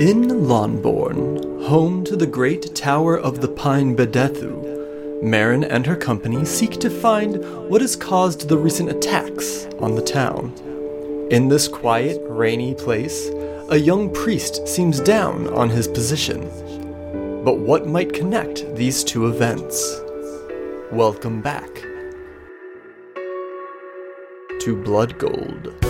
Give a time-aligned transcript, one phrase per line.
[0.00, 6.46] In Lonborn, home to the great tower of the Pine Bedethu, Marin and her company
[6.46, 7.36] seek to find
[7.68, 10.54] what has caused the recent attacks on the town.
[11.30, 13.28] In this quiet, rainy place,
[13.68, 16.48] a young priest seems down on his position.
[17.44, 20.00] But what might connect these two events?
[20.90, 21.74] Welcome back
[24.60, 25.89] to Blood Gold.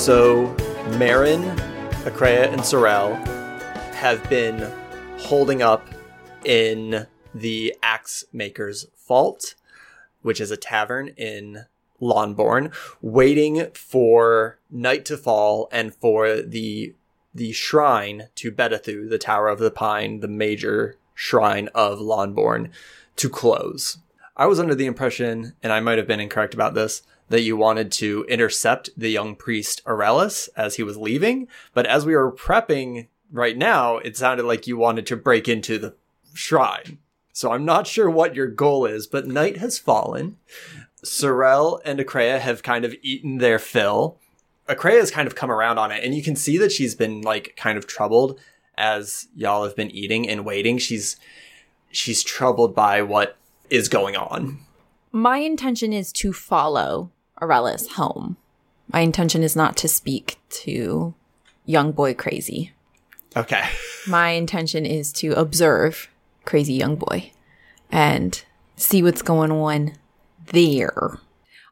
[0.00, 0.46] So,
[0.96, 1.42] Marin,
[2.06, 3.16] Akreya, and Sorel
[3.96, 4.66] have been
[5.18, 5.86] holding up
[6.42, 9.56] in the Axe Maker's Fault,
[10.22, 11.66] which is a tavern in
[12.00, 16.94] Lonborn, waiting for night to fall and for the
[17.34, 22.70] the shrine to Bedethu, the Tower of the Pine, the major shrine of Lonborn,
[23.16, 23.98] to close.
[24.34, 27.56] I was under the impression, and I might have been incorrect about this, that you
[27.56, 32.30] wanted to intercept the young priest Aurelius as he was leaving, but as we were
[32.30, 35.94] prepping right now, it sounded like you wanted to break into the
[36.34, 36.98] shrine.
[37.32, 40.36] So I'm not sure what your goal is, but night has fallen.
[41.02, 44.18] Sorel and Akreya have kind of eaten their fill.
[44.68, 47.22] Akreya has kind of come around on it, and you can see that she's been
[47.22, 48.40] like kind of troubled
[48.76, 50.78] as y'all have been eating and waiting.
[50.78, 51.16] She's
[51.92, 53.36] she's troubled by what
[53.70, 54.58] is going on.
[55.12, 57.10] My intention is to follow
[57.42, 58.36] Aurelius home.
[58.92, 61.14] My intention is not to speak to
[61.64, 62.72] young boy crazy.
[63.36, 63.68] Okay.
[64.06, 66.10] My intention is to observe
[66.44, 67.30] crazy young boy
[67.92, 68.42] and
[68.76, 69.92] see what's going on
[70.46, 71.18] there.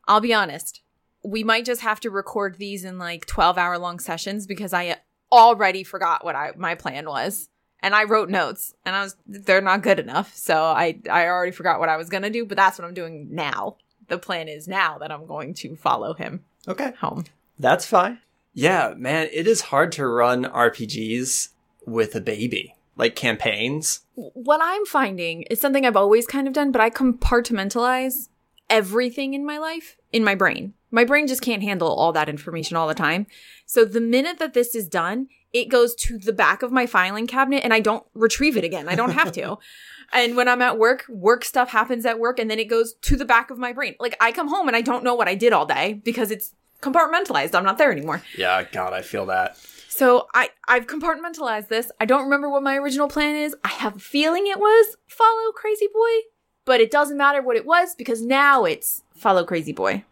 [0.07, 0.83] I'll be honest.
[1.25, 4.97] We might just have to record these in like 12 hour long sessions because I
[5.33, 7.49] already forgot what I my plan was.
[7.81, 10.35] And I wrote notes and I was they're not good enough.
[10.35, 12.95] So I I already forgot what I was going to do, but that's what I'm
[12.95, 13.77] doing now.
[14.09, 16.93] The plan is now that I'm going to follow him Okay.
[17.01, 17.25] home.
[17.59, 18.21] That's fine.
[18.55, 21.51] Yeah, man, it is hard to run RPGs
[21.87, 22.75] with a baby.
[22.97, 24.01] Like campaigns.
[24.15, 28.29] what I'm finding is something I've always kind of done, but I compartmentalize
[28.69, 30.75] everything in my life in my brain.
[30.91, 33.27] My brain just can't handle all that information all the time.
[33.67, 37.27] So the minute that this is done, it goes to the back of my filing
[37.27, 38.89] cabinet and I don't retrieve it again.
[38.89, 39.59] I don't have to.
[40.13, 43.17] and when I'm at work, work stuff happens at work and then it goes to
[43.17, 43.95] the back of my brain.
[44.01, 46.55] Like I come home and I don't know what I did all day because it's
[46.81, 47.55] compartmentalized.
[47.55, 48.23] I'm not there anymore.
[48.37, 49.57] Yeah, God, I feel that.
[49.89, 51.91] So I I've compartmentalized this.
[52.01, 53.55] I don't remember what my original plan is.
[53.65, 56.29] I have a feeling it was follow Crazy Boy,
[56.65, 60.05] but it doesn't matter what it was because now it's follow Crazy Boy.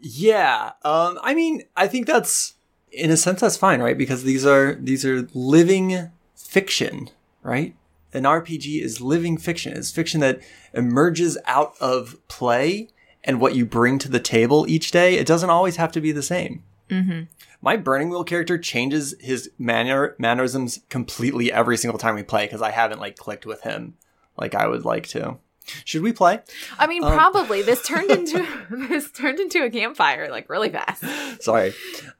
[0.00, 0.72] Yeah.
[0.82, 2.54] Um, I mean, I think that's
[2.90, 3.96] in a sense that's fine, right?
[3.96, 7.08] Because these are these are living fiction,
[7.42, 7.74] right?
[8.12, 9.72] An RPG is living fiction.
[9.76, 10.40] It's fiction that
[10.74, 12.88] emerges out of play
[13.24, 15.14] and what you bring to the table each day.
[15.14, 16.62] It doesn't always have to be the same.
[16.90, 17.22] Mm-hmm.
[17.62, 22.60] My Burning Wheel character changes his manner mannerisms completely every single time we play because
[22.60, 23.94] I haven't like clicked with him
[24.36, 25.38] like I would like to.
[25.84, 26.40] Should we play?
[26.76, 28.46] I mean, Um, probably this turned into
[28.88, 31.04] this turned into a campfire like really fast.
[31.42, 31.72] Sorry.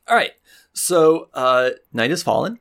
[0.08, 0.32] All right.
[0.74, 2.58] So, uh, night has fallen.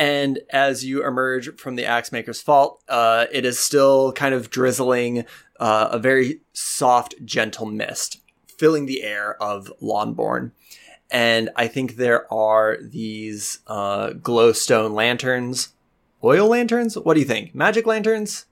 [0.00, 4.48] And as you emerge from the axe maker's fault, uh, it is still kind of
[4.48, 5.26] drizzling
[5.60, 8.18] uh, a very soft, gentle mist
[8.56, 10.52] filling the air of Lonborn.
[11.10, 15.74] And I think there are these uh, glowstone lanterns,
[16.24, 16.96] oil lanterns.
[16.96, 17.54] What do you think?
[17.54, 18.46] Magic lanterns?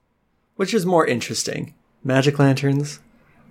[0.55, 1.73] Which is more interesting,
[2.03, 2.99] magic lanterns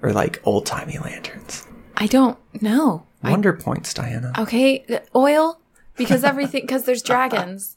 [0.03, 1.67] or like old timey lanterns?
[1.97, 3.07] I don't know.
[3.25, 4.33] I- Wonder points, Diana.
[4.39, 4.85] okay,
[5.17, 5.59] oil
[5.99, 7.77] because everything because there's dragons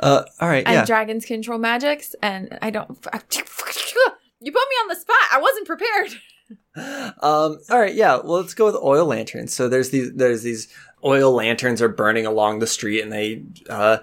[0.00, 0.84] Uh, all right, and yeah.
[0.84, 2.88] dragons control magics and I don't.
[2.90, 5.16] You put me on the spot.
[5.32, 6.10] I wasn't prepared.
[7.20, 8.16] um, all right, yeah.
[8.16, 9.52] Well, let's go with oil lanterns.
[9.52, 10.72] So there's these there's these
[11.04, 13.98] oil lanterns are burning along the street, and they uh,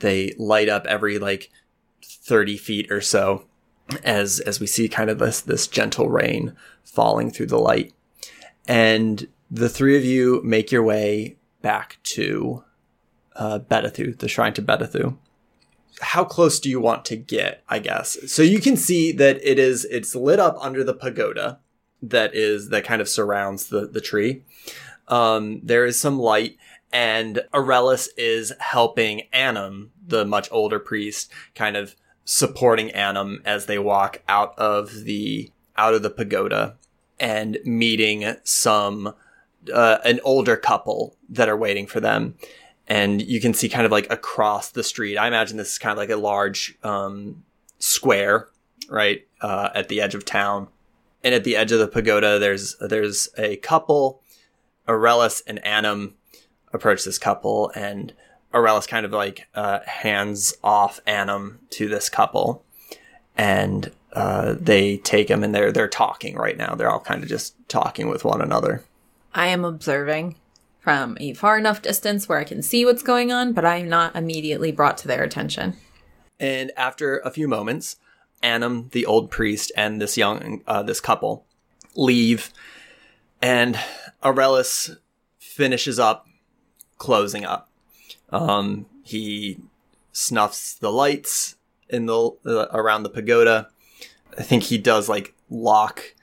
[0.00, 1.50] they light up every like
[2.02, 3.44] thirty feet or so
[4.02, 7.92] as as we see kind of this this gentle rain falling through the light,
[8.66, 12.64] and the three of you make your way back to
[13.36, 15.16] uh, Bedethu, the shrine to Bedethu.
[16.00, 17.62] How close do you want to get?
[17.68, 18.42] I guess so.
[18.42, 21.60] You can see that it is it's lit up under the pagoda
[22.02, 24.42] that is that kind of surrounds the the tree.
[25.06, 26.56] Um, there is some light,
[26.92, 33.78] and Aurelius is helping Annam, the much older priest, kind of supporting Annam as they
[33.78, 36.76] walk out of the out of the pagoda
[37.20, 39.14] and meeting some
[39.72, 42.34] uh, an older couple that are waiting for them.
[42.86, 45.16] And you can see kind of like across the street.
[45.16, 47.44] I imagine this is kind of like a large um,
[47.78, 48.48] square,
[48.90, 50.68] right, uh, at the edge of town.
[51.22, 54.20] And at the edge of the pagoda, there's there's a couple.
[54.86, 56.14] Aurelius and Annam
[56.74, 58.12] approach this couple, and
[58.52, 62.62] Aurelius kind of like uh, hands off Annam to this couple,
[63.36, 66.74] and uh, they take him, and they're they're talking right now.
[66.74, 68.84] They're all kind of just talking with one another.
[69.34, 70.36] I am observing
[70.80, 73.88] from a far enough distance where I can see what's going on, but I am
[73.88, 75.76] not immediately brought to their attention.
[76.38, 77.96] And after a few moments,
[78.42, 81.46] Annam, the old priest, and this young uh, this couple
[81.96, 82.52] leave,
[83.40, 83.78] and
[84.22, 84.90] Aurelius
[85.38, 86.26] finishes up
[86.98, 87.70] closing up.
[88.30, 89.58] Um, he
[90.12, 91.56] snuffs the lights
[91.88, 93.68] in the uh, around the pagoda.
[94.36, 96.13] I think he does like lock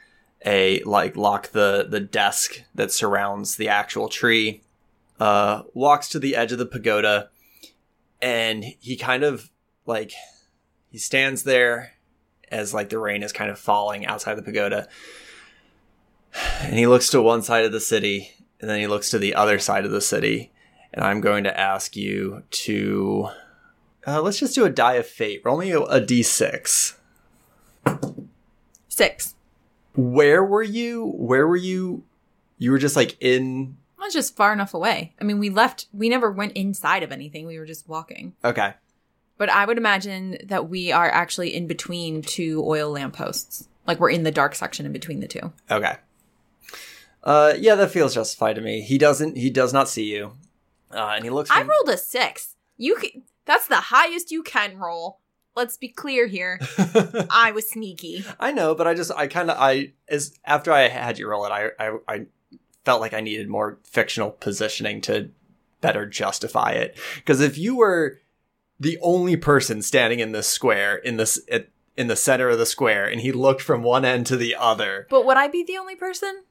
[0.46, 4.62] a like lock the the desk that surrounds the actual tree.
[5.20, 7.30] Uh, walks to the edge of the pagoda,
[8.22, 9.52] and he kind of
[9.86, 10.14] like
[10.90, 11.94] he stands there
[12.50, 14.88] as like the rain is kind of falling outside the pagoda,
[16.62, 19.36] and he looks to one side of the city, and then he looks to the
[19.36, 20.52] other side of the city,
[20.92, 23.30] and I'm going to ask you to
[24.08, 25.42] uh, let's just do a die of fate.
[25.46, 26.96] Roll me a, a d6.
[28.90, 29.36] Six.
[29.96, 31.14] Where were you?
[31.18, 32.04] Where were you?
[32.58, 33.78] You were just like in.
[34.00, 35.14] I was just far enough away.
[35.22, 37.46] I mean, we left, we never went inside of anything.
[37.46, 38.34] We were just walking.
[38.44, 38.74] Okay.
[39.38, 43.68] But I would imagine that we are actually in between two oil lampposts.
[43.88, 45.52] Like we're in the dark section in between the two.
[45.70, 45.98] Okay.
[47.24, 48.82] Uh, yeah, that feels justified to me.
[48.82, 49.38] He doesn't.
[49.38, 50.34] He does not see you.
[50.92, 51.50] Uh, and he looks.
[51.52, 52.56] I rolled a six.
[52.78, 55.20] You can, that's the highest you can roll.
[55.56, 56.60] Let's be clear here.
[57.30, 58.26] I was sneaky.
[58.40, 61.46] I know, but I just I kind of I as after I had you roll
[61.46, 62.26] it, I, I I
[62.86, 65.30] felt like I needed more fictional positioning to
[65.82, 66.98] better justify it.
[67.16, 68.20] Because if you were
[68.80, 72.66] the only person standing in this square in this at, in the center of the
[72.66, 75.78] square, and he looked from one end to the other, But would I be the
[75.78, 76.44] only person?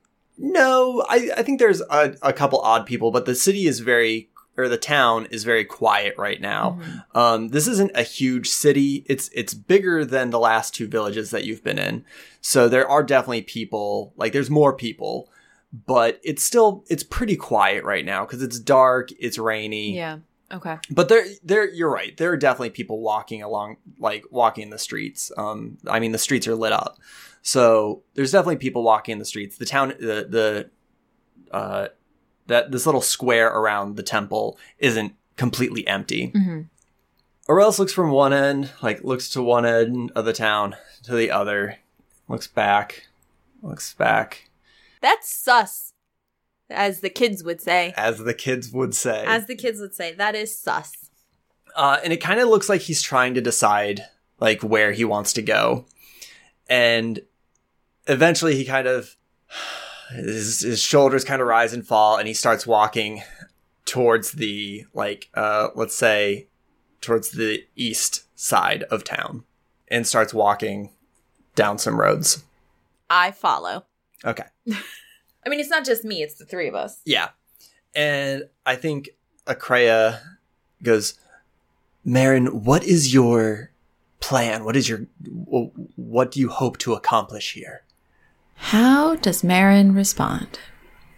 [0.43, 4.30] no, I I think there's a, a couple odd people, but the city is very
[4.61, 6.79] or the town is very quiet right now.
[7.15, 9.05] Um, this isn't a huge city.
[9.07, 12.05] It's it's bigger than the last two villages that you've been in.
[12.41, 14.13] So there are definitely people.
[14.17, 15.31] Like there's more people,
[15.87, 19.11] but it's still it's pretty quiet right now because it's dark.
[19.19, 19.97] It's rainy.
[19.97, 20.19] Yeah.
[20.53, 20.79] Okay.
[20.91, 22.17] But there, there, you're right.
[22.17, 25.31] There are definitely people walking along, like walking in the streets.
[25.37, 26.99] Um, I mean, the streets are lit up,
[27.43, 29.59] so there's definitely people walking in the streets.
[29.59, 30.71] The town, the the,
[31.57, 31.89] uh,
[32.51, 36.29] that this little square around the temple isn't completely empty.
[36.29, 36.61] Mm-hmm.
[37.49, 41.31] Aurelius looks from one end, like looks to one end of the town to the
[41.31, 41.79] other,
[42.29, 43.09] looks back,
[43.63, 44.51] looks back,
[45.01, 45.93] That's sus,
[46.69, 47.93] as the kids would say.
[47.97, 49.25] as the kids would say.
[49.27, 50.93] As the kids would say, that is sus.
[51.75, 54.03] uh, and it kind of looks like he's trying to decide
[54.39, 55.85] like where he wants to go
[56.69, 57.21] and
[58.07, 59.17] eventually he kind of
[60.13, 63.23] his, his shoulders kind of rise and fall and he starts walking
[63.85, 66.47] towards the like uh let's say
[67.01, 69.45] towards the east side of town
[69.89, 70.91] and starts walking
[71.55, 72.45] down some roads
[73.09, 73.87] I follow.
[74.25, 74.45] okay
[75.45, 77.01] I mean, it's not just me; it's the three of us.
[77.05, 77.31] Yeah.
[77.95, 79.11] And I think
[79.47, 80.21] Akreya
[80.83, 81.15] goes,
[82.05, 83.71] Marin, what is your
[84.21, 84.65] plan?
[84.65, 85.07] What is your,
[85.97, 87.83] what do you hope to accomplish here?
[88.65, 90.59] How does Marin respond?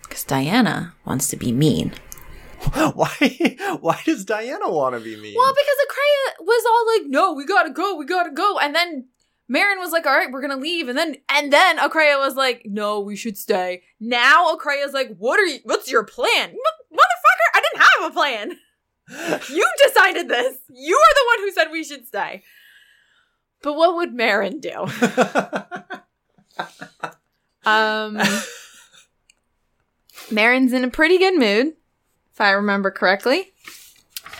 [0.02, 1.92] Because Diana wants to be mean.
[2.94, 5.34] why, why does Diana want to be mean?
[5.36, 9.08] Well, because Akreya was all like, "No, we gotta go, we gotta go," and then
[9.48, 12.62] Marin was like, "All right, we're gonna leave," and then and then Akreya was like,
[12.64, 15.58] "No, we should stay." Now Akreya's like, "What are you?
[15.64, 16.56] What's your plan, M-
[16.92, 17.50] motherfucker?
[17.54, 18.56] I didn't have a plan.
[19.50, 20.56] You decided this.
[20.70, 22.44] You are the one who said we should stay."
[23.62, 24.86] But what would Marin do?
[27.64, 28.18] Um,
[30.30, 31.74] Marin's in a pretty good mood,
[32.32, 33.52] if I remember correctly.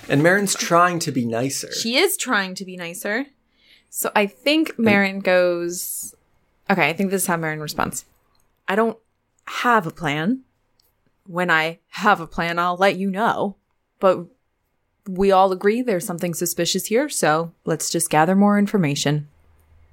[0.08, 1.72] and Marin's trying to be nicer.
[1.72, 3.26] She is trying to be nicer.
[3.90, 6.14] So I think Marin goes.
[6.70, 8.04] Okay, I think this is how Marin responds.
[8.68, 8.98] I don't
[9.46, 10.40] have a plan.
[11.26, 13.56] When I have a plan, I'll let you know.
[14.00, 14.26] But
[15.06, 19.28] we all agree there's something suspicious here, so let's just gather more information.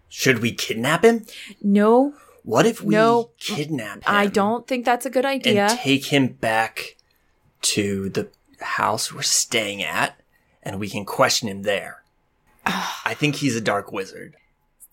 [0.07, 1.25] Should we kidnap him?
[1.61, 2.13] No,
[2.49, 4.03] What if we No, kidnap him?
[4.07, 5.67] I don't think that's a good idea.
[5.67, 6.95] And take him back
[7.61, 8.27] to the
[8.59, 10.19] house we're staying at,
[10.63, 12.01] and we can question him there.
[12.65, 14.35] I think he's a dark wizard.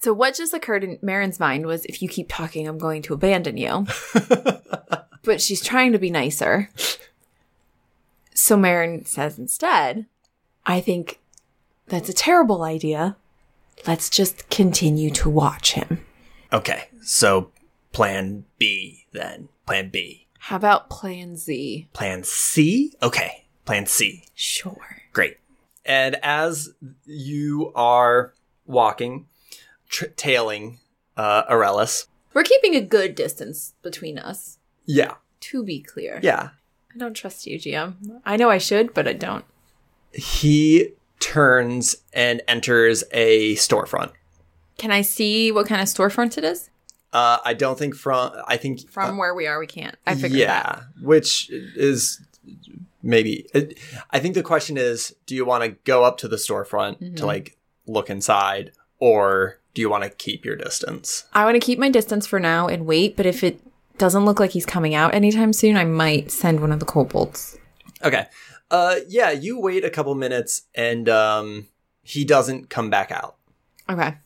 [0.01, 3.15] so what just occurred in Marin's mind was if you keep talking, I'm going to
[3.15, 3.87] abandon you.
[5.23, 6.69] but she's trying to be nicer.
[8.35, 10.05] So Marin says instead,
[10.67, 11.21] I think
[11.87, 13.17] that's a terrible idea.
[13.87, 16.06] Let's just continue to watch him.
[16.53, 17.51] Okay, so
[17.93, 19.49] plan B then.
[19.67, 20.27] Plan B.
[20.39, 21.89] How about plan Z?
[21.93, 22.93] Plan C?
[23.03, 24.25] Okay, plan C.
[24.35, 24.99] Sure.
[25.13, 25.39] Great.
[25.85, 26.71] And as
[27.05, 28.33] you are
[28.65, 29.27] walking,
[29.89, 30.79] tr- tailing
[31.17, 32.07] uh, Aurelius.
[32.35, 36.21] We're keeping a good distance between us, Yeah, to be clear.
[36.23, 36.51] yeah.
[36.95, 38.21] I don't trust you, GM.
[38.25, 39.45] I know I should, but I don't.
[40.13, 44.13] He turns and enters a storefront.
[44.79, 46.71] Can I see what kind of storefront it is?
[47.13, 48.33] Uh, I don't think from.
[48.47, 49.97] I think From where we are, we can't.
[50.07, 50.83] I figured Uh, yeah, that.
[51.03, 52.21] which is
[53.03, 53.47] maybe.
[53.55, 53.79] it-
[54.11, 57.15] I think the question is: Do you want to go up to the storefront Mm-hmm.
[57.17, 57.57] to like
[57.87, 61.25] look inside, or do you want to keep your distance?
[61.33, 63.61] I want to keep my distance for now and wait, but if it
[63.99, 67.57] doesn't look like he's coming out anytime soon, I might send one of the kobolds.
[68.05, 68.27] Okay.
[68.71, 71.69] Uh, yeah, you wait a couple minutes, and um,
[72.03, 73.37] he doesn't come back out.
[73.89, 74.17] Okay.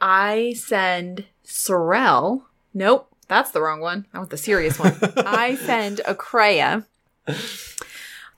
[0.00, 2.46] I send Sorel.
[2.72, 4.06] Nope, that's the wrong one.
[4.12, 4.96] I want the serious one.
[5.16, 6.86] I send Akreya.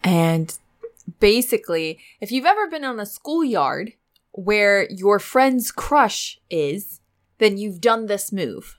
[0.02, 0.56] And
[1.20, 3.92] basically, if you've ever been on a schoolyard
[4.32, 7.00] where your friend's crush is,
[7.38, 8.78] then you've done this move.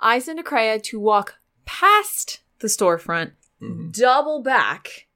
[0.00, 3.32] I send Akreya to walk past the storefront,
[3.90, 5.06] double back,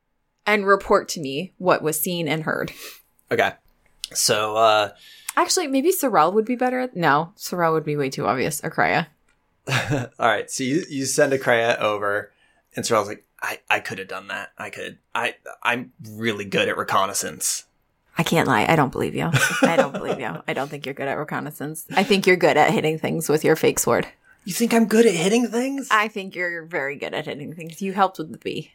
[0.47, 2.73] and report to me what was seen and heard.
[3.31, 3.53] Okay.
[4.13, 4.91] So, uh,
[5.37, 6.89] Actually, maybe Sorel would be better.
[6.95, 8.61] No, Sorel would be way too obvious.
[8.61, 9.07] Akreya.
[10.19, 10.51] all right.
[10.51, 12.33] So you you send Akreya over,
[12.77, 14.51] and Sorel's like, I I could have done that.
[14.59, 14.99] I could.
[15.15, 17.65] I I'm really good at reconnaissance.
[18.19, 18.67] I can't lie.
[18.69, 19.31] I don't believe you.
[19.63, 20.43] I don't believe you.
[20.47, 21.87] I don't think you're good at reconnaissance.
[21.97, 24.07] I think you're good at hitting things with your fake sword.
[24.45, 25.89] You think I'm good at hitting things?
[25.91, 27.81] I think you're very good at hitting things.
[27.81, 28.73] You helped with the bee.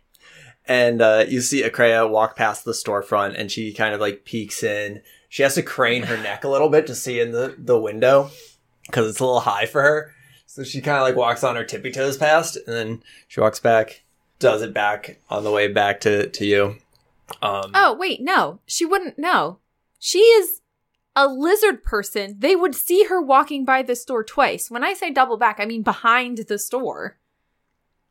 [0.66, 4.64] and uh, you see Akreya walk past the storefront, and she kind of like peeks
[4.64, 5.02] in.
[5.30, 8.32] She has to crane her neck a little bit to see in the the window
[8.86, 10.14] because it's a little high for her.
[10.46, 13.60] So she kind of like walks on her tippy toes past, and then she walks
[13.60, 14.04] back,
[14.40, 16.76] does it back on the way back to to you.
[17.42, 18.60] Um, Oh, wait, no.
[18.66, 19.60] She wouldn't know.
[20.00, 20.62] She is
[21.16, 22.36] a lizard person.
[22.40, 24.72] They would see her walking by the store twice.
[24.72, 27.18] When I say double back, I mean behind the store.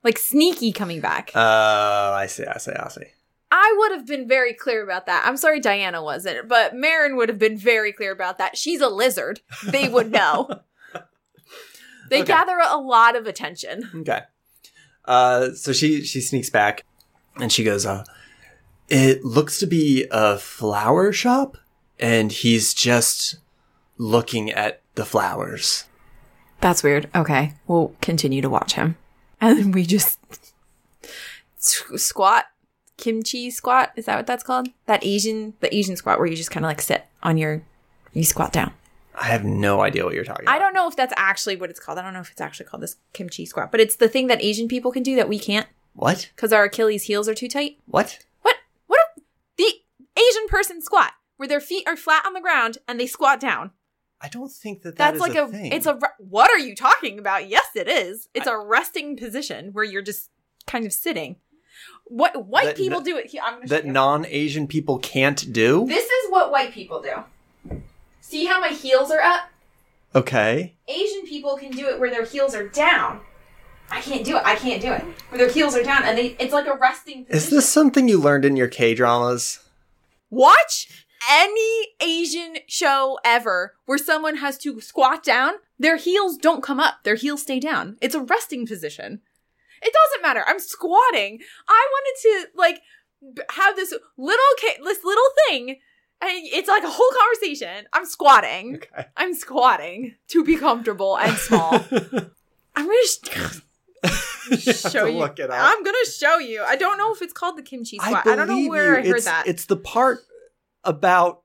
[0.04, 1.30] Like sneaky coming back.
[1.34, 2.44] Oh, I see.
[2.44, 2.72] I see.
[2.72, 3.06] I see.
[3.50, 5.24] I would have been very clear about that.
[5.26, 8.56] I'm sorry Diana wasn't, but Marin would have been very clear about that.
[8.58, 9.40] She's a lizard.
[9.64, 10.62] They would know.
[12.10, 12.26] they Okay.
[12.26, 13.88] gather a lot of attention.
[13.94, 14.20] Okay.
[15.04, 16.84] Uh, so she she sneaks back,
[17.36, 18.02] and she goes, "Uh,
[18.88, 21.56] it looks to be a flower shop,
[22.00, 23.36] and he's just
[23.96, 25.84] looking at the flowers."
[26.60, 27.08] That's weird.
[27.14, 27.54] Okay.
[27.68, 28.96] We'll continue to watch him.
[29.40, 30.18] And then we just
[31.58, 32.46] squat.
[32.96, 33.92] Kimchi squat.
[33.96, 34.68] Is that what that's called?
[34.86, 37.62] That Asian, the Asian squat where you just kind of like sit on your,
[38.12, 38.72] you squat down.
[39.14, 41.80] I have no idea what you're talking I don't know if that's actually what it's
[41.80, 41.98] called.
[41.98, 44.42] I don't know if it's actually called this kimchi squat, but it's the thing that
[44.42, 46.30] Asian people can do that we can't What?
[46.36, 47.78] because our Achilles heels are too tight.
[47.86, 48.18] What?
[48.42, 48.56] What?
[48.86, 49.00] What?
[49.16, 49.20] A,
[49.56, 49.72] the
[50.18, 53.70] Asian person squat where their feet are flat on the ground and they squat down.
[54.20, 55.72] I don't think that that That's like a, thing.
[55.72, 57.48] it's a what are you talking about?
[57.48, 58.28] Yes, it is.
[58.34, 60.30] It's a resting position where you're just
[60.66, 61.36] kind of sitting.
[62.08, 63.42] What white That- people that- do it here.
[63.44, 65.86] I'm gonna that non-Asian people can't do.
[65.86, 67.80] This is what white people do.
[68.20, 69.50] See how my heels are up?
[70.14, 70.74] Okay.
[70.88, 73.20] Asian people can do it where their heels are down.
[73.90, 74.42] I can't do it.
[74.44, 75.02] I can't do it.
[75.28, 77.36] Where their heels are down and they it's like a resting position.
[77.36, 79.60] Is this something you learned in your K dramas?
[80.30, 80.88] Watch
[81.30, 87.04] any Asian show ever where someone has to squat down, their heels don't come up,
[87.04, 87.96] their heels stay down.
[88.00, 89.20] It's a resting position.
[89.86, 90.44] It doesn't matter.
[90.46, 91.40] I'm squatting.
[91.68, 92.80] I wanted to like
[93.50, 95.76] have this little ca- this little thing
[96.20, 97.86] and it's like a whole conversation.
[97.92, 98.76] I'm squatting.
[98.76, 99.06] Okay.
[99.16, 101.74] I'm squatting to be comfortable and small.
[102.76, 105.18] I'm gonna sh- show you.
[105.18, 105.58] look it up.
[105.58, 106.62] I'm gonna show you.
[106.62, 108.26] I don't know if it's called the kimchi squat.
[108.26, 109.04] I, don't know where you.
[109.04, 109.46] I heard it's, that.
[109.46, 110.20] It's the part
[110.84, 111.42] about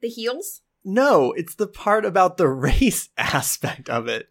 [0.00, 0.62] the heels.
[0.84, 4.28] no, it's the part about the race aspect of it.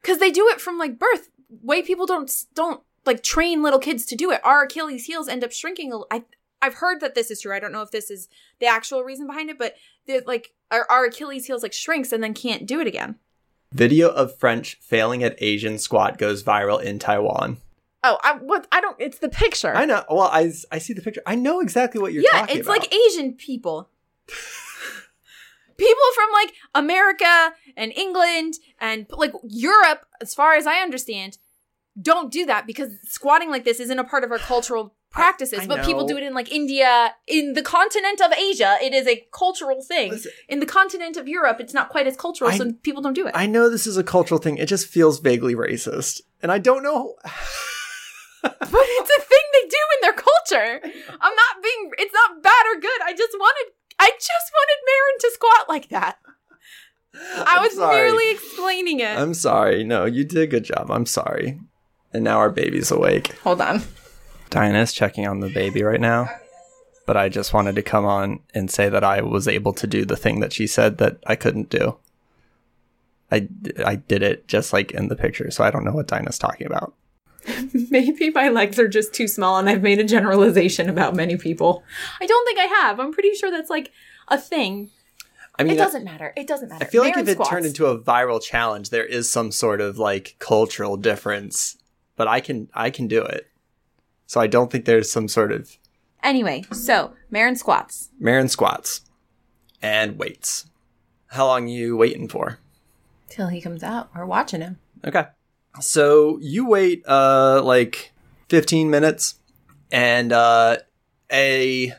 [0.00, 1.28] because they do it from like birth.
[1.62, 4.40] White people don't don't like train little kids to do it.
[4.44, 5.92] Our Achilles heels end up shrinking.
[5.92, 6.24] A, I
[6.60, 7.54] I've heard that this is true.
[7.54, 8.28] I don't know if this is
[8.60, 9.74] the actual reason behind it, but
[10.26, 13.16] like our, our Achilles heels like shrinks and then can't do it again.
[13.72, 17.58] Video of French failing at Asian squat goes viral in Taiwan.
[18.04, 18.96] Oh, I what I don't.
[19.00, 19.74] It's the picture.
[19.74, 20.04] I know.
[20.08, 21.22] Well, I, I see the picture.
[21.26, 22.50] I know exactly what you're talking about.
[22.50, 22.80] yeah, it's about.
[22.80, 23.88] like Asian people.
[25.76, 31.38] people from like America and England and like Europe, as far as I understand,
[32.00, 35.60] don't do that because squatting like this isn't a part of our cultural practices.
[35.60, 38.76] I but people do it in like India, in the continent of Asia.
[38.82, 40.10] It is a cultural thing.
[40.10, 43.14] Listen- in the continent of Europe, it's not quite as cultural, I- so people don't
[43.14, 43.32] do it.
[43.34, 44.58] I know this is a cultural thing.
[44.58, 46.20] It just feels vaguely racist.
[46.42, 47.14] And I don't know.
[48.42, 50.80] but it's a thing they do in their culture.
[51.20, 51.90] I'm not being.
[51.98, 53.00] It's not bad or good.
[53.04, 53.72] I just wanted.
[53.98, 56.18] I just wanted Marin to squat like that.
[57.48, 57.96] I I'm was sorry.
[57.96, 59.18] merely explaining it.
[59.18, 59.82] I'm sorry.
[59.82, 60.90] No, you did a good job.
[60.90, 61.58] I'm sorry.
[62.12, 63.34] And now our baby's awake.
[63.44, 63.82] Hold on.
[64.50, 66.30] Diana's checking on the baby right now.
[67.06, 70.04] But I just wanted to come on and say that I was able to do
[70.04, 71.96] the thing that she said that I couldn't do.
[73.30, 73.48] I,
[73.84, 76.66] I did it just like in the picture, so I don't know what Diana's talking
[76.66, 76.94] about.
[77.90, 81.82] Maybe my legs are just too small and I've made a generalization about many people.
[82.20, 83.00] I don't think I have.
[83.00, 83.90] I'm pretty sure that's like
[84.28, 84.90] a thing.
[85.58, 86.32] I mean, It doesn't matter.
[86.36, 86.84] It doesn't matter.
[86.84, 89.98] I feel like if it turned into a viral challenge, there is some sort of
[89.98, 91.76] like cultural difference,
[92.18, 93.48] but I can I can do it.
[94.26, 95.74] So I don't think there's some sort of
[96.22, 98.10] Anyway, so Marin squats.
[98.18, 99.02] Marin squats
[99.80, 100.66] and waits.
[101.28, 102.58] How long you waiting for?
[103.30, 104.10] Till he comes out.
[104.14, 104.78] We're watching him.
[105.06, 105.26] Okay.
[105.80, 108.12] So you wait uh like
[108.48, 109.36] 15 minutes
[109.92, 110.78] and uh
[111.32, 111.92] a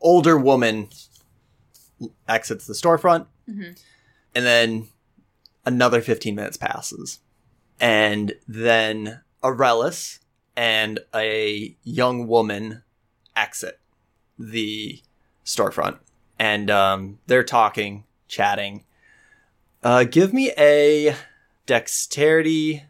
[0.00, 0.88] older woman
[2.28, 3.80] exits the storefront Mhm.
[4.34, 4.88] and then
[5.64, 7.20] another 15 minutes passes
[7.80, 10.20] and then Aurelius
[10.56, 12.82] and a young woman
[13.36, 13.78] exit
[14.38, 15.02] the
[15.44, 15.98] storefront
[16.38, 18.84] and um they're talking chatting
[19.82, 21.14] uh give me a
[21.66, 22.84] dexterity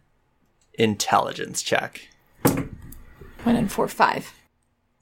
[0.75, 2.08] intelligence check.
[2.42, 4.32] One and four, five.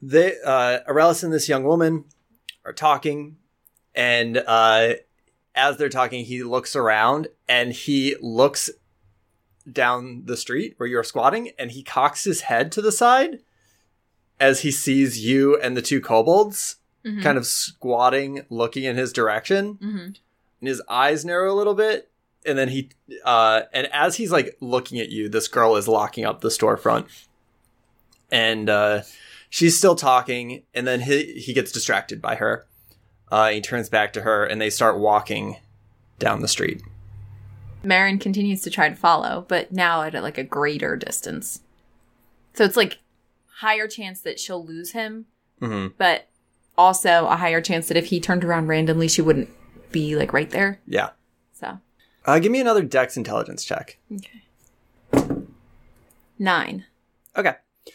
[0.01, 2.05] They, uh, Aurelius and this young woman
[2.65, 3.37] are talking,
[3.95, 4.95] and uh,
[5.55, 8.69] as they're talking, he looks around and he looks
[9.71, 13.41] down the street where you're squatting, and he cocks his head to the side
[14.41, 17.23] as he sees you and the two kobolds Mhm.
[17.23, 19.75] kind of squatting, looking in his direction.
[19.75, 19.99] Mm-hmm.
[20.61, 22.09] and his eyes narrow a little bit
[22.47, 22.91] and then he
[23.25, 27.07] uh and as he's like looking at you this girl is locking up the storefront
[28.31, 29.03] and uh
[29.51, 32.67] she's still talking and then he he gets distracted by her
[33.31, 35.57] uh he turns back to her and they start walking
[36.19, 36.81] down the street
[37.85, 41.61] Marin continues to try to follow, but now at like a greater distance.
[42.55, 42.99] So it's like
[43.57, 45.27] higher chance that she'll lose him,
[45.61, 46.29] hmm but
[46.77, 49.51] also a higher chance that if he turned around randomly, she wouldn't
[49.91, 50.81] be like right there.
[50.87, 51.11] yeah
[51.53, 51.79] So
[52.25, 54.41] uh give me another dex intelligence check Okay.
[56.39, 56.85] nine.
[57.37, 57.55] Okay.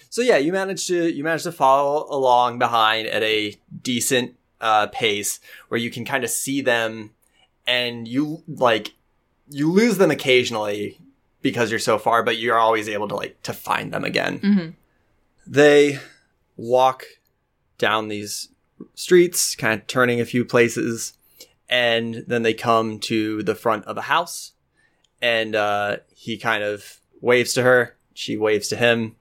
[0.10, 4.88] So yeah, you managed to you managed to follow along behind at a decent uh,
[4.88, 7.12] pace where you can kind of see them,
[7.66, 8.94] and you like
[9.50, 11.00] you lose them occasionally
[11.42, 14.40] because you're so far, but you're always able to like to find them again.
[14.40, 14.70] Mm-hmm.
[15.46, 16.00] They
[16.56, 17.06] walk
[17.78, 18.50] down these
[18.96, 21.14] streets, kind of turning a few places,
[21.70, 24.54] and then they come to the front of a house,
[25.22, 27.96] and uh, he kind of waves to her.
[28.14, 29.16] She waves to him,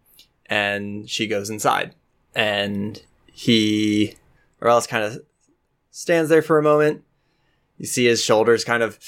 [0.46, 1.94] and she goes inside.
[2.34, 4.16] And he,
[4.62, 5.20] Aurelius, kind of
[5.90, 7.02] stands there for a moment.
[7.78, 8.98] You see his shoulders kind of,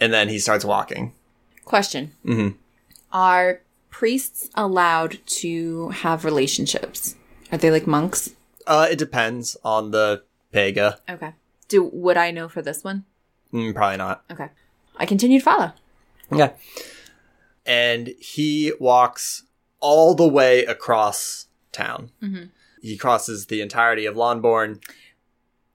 [0.00, 1.14] and then he starts walking.
[1.64, 2.48] Question: hmm
[3.12, 3.60] Are
[3.90, 7.16] priests allowed to have relationships?
[7.52, 8.30] Are they like monks?
[8.66, 10.98] Uh, it depends on the pega.
[11.08, 11.32] Okay.
[11.68, 13.04] Do would I know for this one?
[13.52, 14.24] Mm, probably not.
[14.30, 14.48] Okay.
[14.96, 15.72] I continue to follow.
[16.32, 16.52] Okay.
[17.66, 19.44] And he walks
[19.80, 22.10] all the way across town.
[22.22, 22.50] Mhm.
[22.82, 24.80] He crosses the entirety of Lonborn.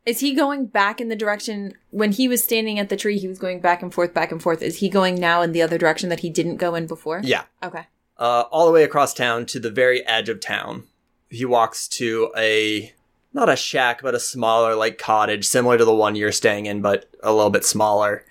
[0.05, 3.17] Is he going back in the direction when he was standing at the tree?
[3.17, 4.61] He was going back and forth, back and forth.
[4.61, 7.21] Is he going now in the other direction that he didn't go in before?
[7.23, 7.45] Yeah.
[7.63, 7.87] Okay.
[8.17, 10.83] Uh, all the way across town to the very edge of town.
[11.29, 12.93] He walks to a,
[13.33, 16.81] not a shack, but a smaller, like, cottage, similar to the one you're staying in,
[16.81, 18.23] but a little bit smaller.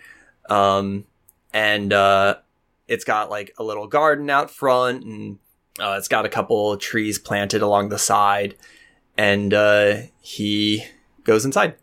[0.49, 1.07] Um,
[1.53, 2.37] and, uh,
[2.87, 5.39] it's got, like, a little garden out front, and,
[5.81, 8.55] uh, it's got a couple trees planted along the side.
[9.19, 10.85] And, uh, he
[11.25, 11.75] goes inside.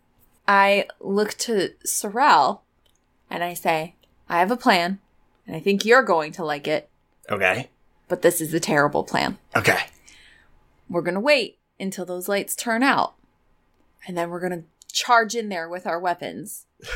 [0.48, 2.62] I look to Sorel
[3.30, 3.94] and I say,
[4.28, 4.98] I have a plan,
[5.46, 6.88] and I think you're going to like it,
[7.30, 7.68] Okay.
[8.08, 9.38] but this is a terrible plan.
[9.56, 9.78] Okay.
[10.88, 13.14] We're going to wait until those lights turn out,
[14.06, 16.66] and then we're going to charge in there with our weapons.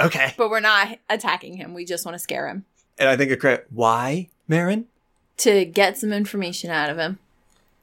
[0.00, 0.32] Okay.
[0.36, 1.74] But we're not attacking him.
[1.74, 2.64] We just want to scare him
[2.98, 3.66] And I think a crit.
[3.70, 4.86] Why, Marin?
[5.38, 7.18] to get some information out of him.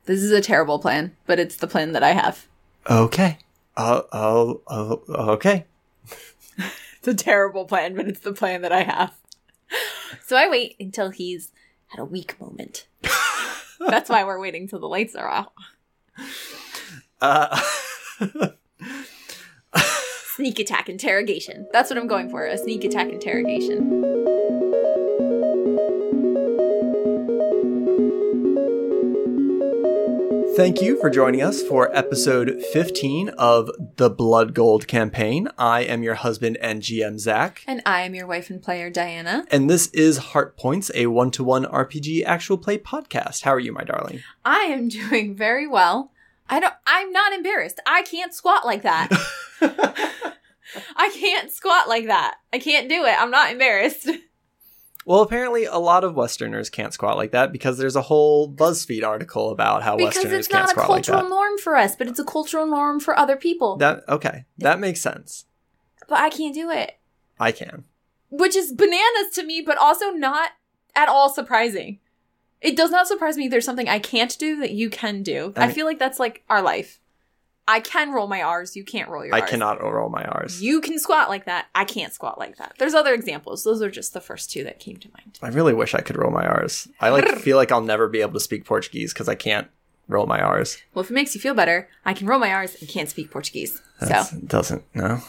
[0.05, 2.47] This is a terrible plan, but it's the plan that I have.
[2.89, 3.39] Okay.
[3.77, 5.01] Oh, oh,
[5.33, 5.65] okay.
[6.57, 9.13] It's a terrible plan, but it's the plan that I have.
[10.23, 11.51] So I wait until he's
[11.93, 12.87] at a weak moment.
[13.79, 15.51] That's why we're waiting till the lights are off.
[17.21, 17.59] Uh,
[20.35, 21.67] Sneak attack interrogation.
[21.71, 22.45] That's what I'm going for.
[22.45, 24.14] A sneak attack interrogation.
[30.55, 35.49] Thank you for joining us for episode 15 of the Blood Gold campaign.
[35.57, 37.61] I am your husband and GM, Zach.
[37.67, 39.45] And I am your wife and player, Diana.
[39.51, 43.43] And this is Heart Points, a one to one RPG actual play podcast.
[43.43, 44.23] How are you, my darling?
[44.45, 46.11] I am doing very well.
[46.49, 47.81] I don't I'm not embarrassed.
[47.85, 49.09] I can't squat like that.
[50.95, 52.35] I can't squat like that.
[52.53, 53.21] I can't do it.
[53.21, 54.09] I'm not embarrassed.
[55.05, 59.03] Well, apparently, a lot of Westerners can't squat like that because there's a whole BuzzFeed
[59.03, 61.09] article about how Because Westerners can't squat like that.
[61.09, 63.35] Because it's not a cultural norm for us, but it's a cultural norm for other
[63.35, 63.77] people.
[63.77, 65.45] That okay, that makes sense.
[66.09, 66.97] but I can't do it.
[67.39, 67.85] I can.
[68.31, 70.51] Which is bananas to me, but also not
[70.95, 71.99] at all surprising.
[72.61, 75.53] It does not surprise me there's something I can't do that you can do.
[75.55, 76.99] I I, feel like that's like our life.
[77.67, 79.49] I can roll my R's, you can't roll your I R's.
[79.49, 80.61] cannot roll my R's.
[80.61, 81.65] You can squat like that.
[81.73, 82.75] I can't squat like that.
[82.77, 83.63] There's other examples.
[83.63, 85.39] Those are just the first two that came to mind.
[85.41, 86.87] I really wish I could roll my R's.
[87.01, 89.67] I like feel like I'll never be able to speak Portuguese because I can't
[90.07, 90.77] roll my R's.
[90.93, 93.31] Well, if it makes you feel better, I can roll my R's and can't speak
[93.31, 93.81] Portuguese.
[93.99, 95.21] That's, So it doesn't no.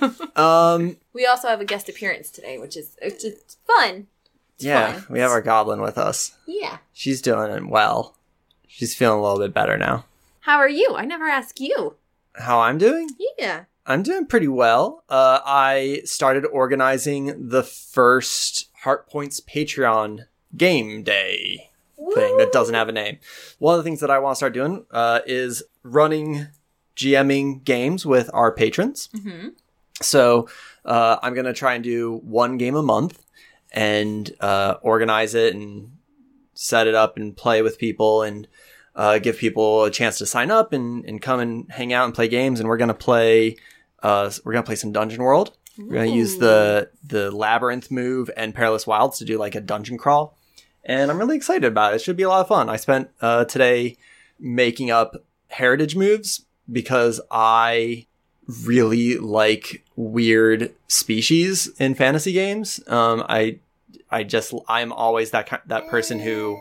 [0.36, 0.96] um.
[1.12, 4.08] we also have a guest appearance today, which is it's just fun.
[4.56, 5.06] It's Yeah, fun.
[5.10, 6.36] we have our goblin with us.
[6.46, 6.78] Yeah.
[6.92, 8.16] She's doing well.
[8.66, 10.04] She's feeling a little bit better now.
[10.48, 10.94] How are you?
[10.96, 11.96] I never ask you.
[12.34, 13.10] How I'm doing?
[13.36, 13.64] Yeah.
[13.84, 15.04] I'm doing pretty well.
[15.06, 20.20] Uh, I started organizing the first Heart Points Patreon
[20.56, 21.70] game day
[22.14, 23.18] thing that doesn't have a name.
[23.58, 26.46] One of the things that I want to start doing uh, is running
[26.96, 29.10] GMing games with our patrons.
[29.14, 29.48] Mm-hmm.
[30.00, 30.48] So
[30.86, 33.22] uh, I'm going to try and do one game a month
[33.70, 35.98] and uh, organize it and
[36.54, 38.48] set it up and play with people and
[38.98, 42.14] uh, give people a chance to sign up and, and come and hang out and
[42.14, 42.60] play games.
[42.60, 43.56] And we're going to play.
[44.02, 45.56] Uh, we're gonna play some Dungeon World.
[45.76, 49.98] We're gonna use the the Labyrinth move and Perilous Wilds to do like a dungeon
[49.98, 50.36] crawl,
[50.84, 51.96] and I'm really excited about it.
[51.96, 52.68] It should be a lot of fun.
[52.68, 53.96] I spent uh, today
[54.38, 55.16] making up
[55.48, 58.06] heritage moves because I
[58.66, 62.80] really like weird species in fantasy games.
[62.86, 63.58] Um, I
[64.10, 66.60] I just I'm always that that person who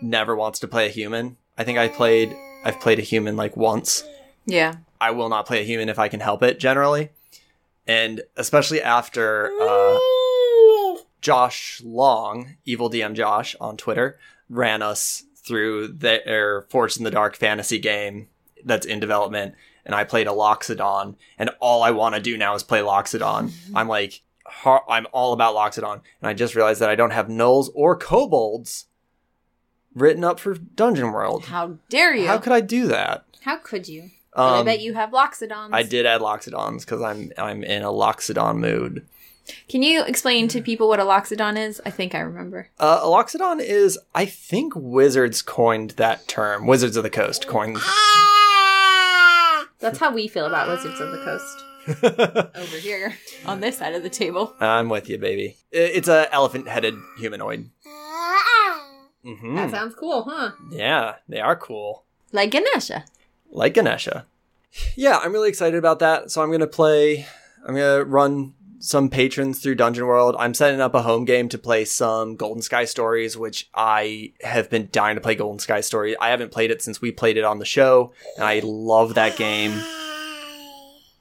[0.00, 1.36] never wants to play a human.
[1.56, 2.34] I think I played
[2.64, 4.04] I've played a human like once.
[4.46, 4.76] Yeah.
[5.00, 7.10] I will not play a human if I can help it generally.
[7.86, 9.98] And especially after uh,
[11.20, 17.36] Josh Long, Evil DM Josh on Twitter, ran us through their Forged in the Dark
[17.36, 18.28] fantasy game
[18.64, 19.54] that's in development.
[19.84, 23.52] And I played a Loxodon, and all I want to do now is play Loxodon.
[23.74, 25.94] I'm like, har- I'm all about Loxodon.
[25.94, 28.84] And I just realized that I don't have gnolls or kobolds
[29.94, 31.46] written up for Dungeon World.
[31.46, 32.26] How dare you?
[32.26, 33.24] How could I do that?
[33.42, 34.10] How could you?
[34.34, 35.70] But I Um, bet you have Loxodons.
[35.72, 39.04] I did add Loxodons because I'm I'm in a Loxodon mood.
[39.68, 41.82] Can you explain to people what a Loxodon is?
[41.84, 42.68] I think I remember.
[42.78, 46.66] Uh, a Loxodon is, I think, Wizards coined that term.
[46.66, 47.76] Wizards of the Coast coined.
[49.80, 54.04] That's how we feel about Wizards of the Coast over here on this side of
[54.04, 54.54] the table.
[54.60, 55.56] I'm with you, baby.
[55.72, 57.68] It's a elephant-headed humanoid.
[59.24, 60.52] Hmm That sounds cool, huh?
[60.70, 63.04] Yeah, they are cool, Like Ganesha.
[63.50, 64.26] like Ganesha.
[64.96, 66.30] Yeah, I'm really excited about that.
[66.30, 67.26] So I'm gonna play.
[67.66, 70.34] I'm gonna run some patrons through Dungeon World.
[70.38, 74.70] I'm setting up a home game to play some Golden Sky Stories, which I have
[74.70, 76.16] been dying to play Golden Sky Story.
[76.18, 79.36] I haven't played it since we played it on the show, and I love that
[79.36, 79.72] game.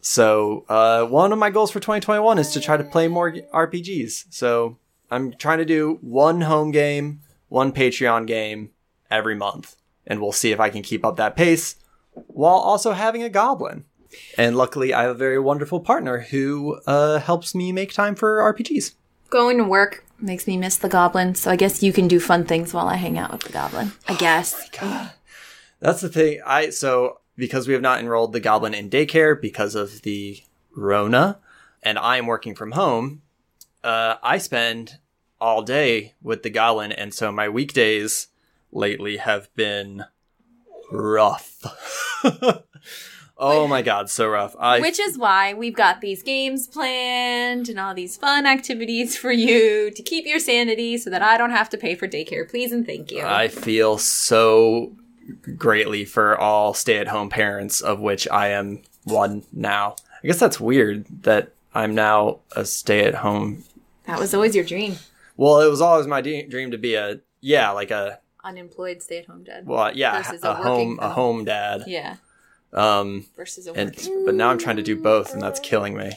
[0.04, 4.26] So, uh, one of my goals for 2021 is to try to play more RPGs.
[4.32, 4.78] So,
[5.12, 7.20] I'm trying to do one home game,
[7.52, 8.72] one Patreon game
[9.12, 9.76] every month,
[10.08, 11.76] and we'll see if I can keep up that pace
[12.14, 13.84] while also having a goblin.
[14.38, 18.40] And luckily, I have a very wonderful partner who uh, helps me make time for
[18.54, 18.94] RPGs.
[19.30, 22.46] Going to work makes me miss the goblin, so I guess you can do fun
[22.46, 23.92] things while I hang out with the goblin.
[24.08, 24.70] I guess.
[25.80, 26.42] That's the thing.
[26.46, 30.42] I so because we have not enrolled the goblin in daycare because of the
[30.74, 31.40] Rona,
[31.84, 33.24] and I am working from home.
[33.84, 35.00] Uh, I spend
[35.42, 38.28] all day with the goblin, and so my weekdays
[38.72, 40.06] lately have been
[40.92, 41.66] rough.
[43.38, 44.56] oh my god, so rough.
[44.60, 49.32] I Which is why we've got these games planned and all these fun activities for
[49.32, 52.48] you to keep your sanity so that I don't have to pay for daycare.
[52.48, 53.24] Please and thank you.
[53.24, 54.94] I feel so
[55.58, 59.96] greatly for all stay-at-home parents, of which I am one now.
[60.24, 63.64] I guess that's weird that I'm now a stay-at-home.
[64.06, 64.98] that was always your dream.
[65.42, 69.18] Well, it was always my de- dream to be a yeah, like a Unemployed stay
[69.18, 69.66] at home dad.
[69.66, 71.86] well, yeah, Versus a, a home a home dad.
[71.88, 72.18] Yeah.
[72.72, 74.24] Um, Versus a and working.
[74.24, 76.12] but now I'm trying to do both, and that's killing me.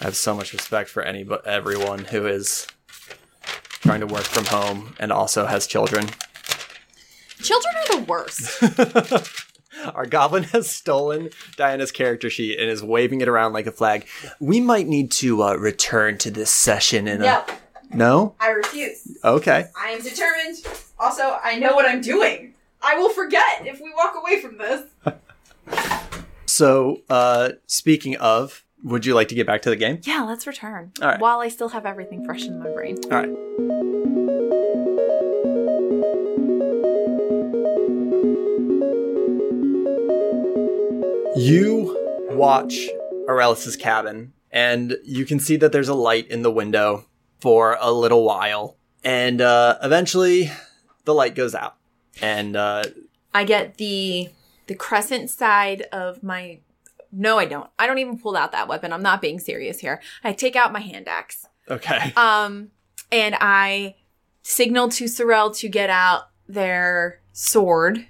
[0.00, 2.66] I have so much respect for any but everyone who is
[3.82, 6.06] trying to work from home and also has children.
[7.42, 9.44] Children are the worst.
[9.94, 14.06] Our goblin has stolen Diana's character sheet and is waving it around like a flag.
[14.40, 17.24] We might need to uh, return to this session in a.
[17.92, 18.34] No.
[18.40, 19.18] I refuse.
[19.24, 19.66] Okay.
[19.76, 20.64] I am determined.
[20.98, 22.54] Also, I know what I'm doing.
[22.82, 24.84] I will forget if we walk away from this.
[26.60, 30.00] So, uh, speaking of, would you like to get back to the game?
[30.02, 30.92] Yeah, let's return.
[31.00, 31.20] All right.
[31.20, 32.98] While I still have everything fresh in my brain.
[33.04, 33.30] All right.
[41.36, 41.96] You
[42.30, 42.88] watch
[43.28, 47.06] Aurelius's cabin, and you can see that there's a light in the window
[47.40, 50.50] for a little while, and uh, eventually
[51.04, 51.76] the light goes out,
[52.20, 52.84] and uh,
[53.34, 54.28] I get the
[54.66, 56.60] the crescent side of my.
[57.12, 57.68] No, I don't.
[57.78, 58.92] I don't even pull out that weapon.
[58.92, 60.00] I'm not being serious here.
[60.22, 61.46] I take out my hand axe.
[61.68, 62.70] okay, Um,
[63.10, 63.96] and I
[64.42, 68.06] signal to Sorel to get out their sword.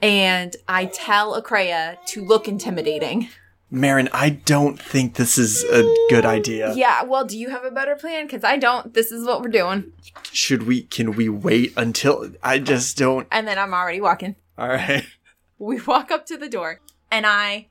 [0.00, 3.28] And I tell Akreya to look intimidating.
[3.72, 6.74] Marin, I don't think this is a good idea.
[6.74, 8.26] Yeah, well, do you have a better plan?
[8.26, 8.92] Because I don't.
[8.92, 9.92] This is what we're doing.
[10.30, 10.82] Should we?
[10.82, 12.30] Can we wait until?
[12.42, 13.26] I just don't.
[13.32, 14.36] And then I'm already walking.
[14.58, 15.04] All right.
[15.58, 17.68] We walk up to the door and I